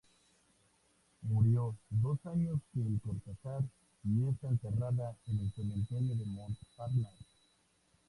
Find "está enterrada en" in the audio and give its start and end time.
4.27-5.39